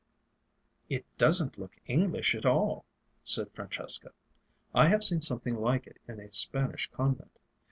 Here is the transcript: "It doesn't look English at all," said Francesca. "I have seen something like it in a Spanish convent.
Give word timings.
"It 0.89 1.05
doesn't 1.19 1.59
look 1.59 1.77
English 1.85 2.33
at 2.33 2.43
all," 2.43 2.85
said 3.23 3.51
Francesca. 3.51 4.09
"I 4.73 4.87
have 4.87 5.03
seen 5.03 5.21
something 5.21 5.55
like 5.57 5.85
it 5.85 5.99
in 6.07 6.19
a 6.19 6.31
Spanish 6.31 6.89
convent. 6.89 7.37